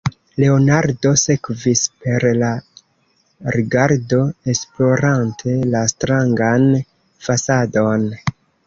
[0.43, 2.49] Leonardo sekvis, per la
[3.57, 4.23] rigardo
[4.55, 6.69] esplorante la strangan
[7.29, 8.13] fasadon.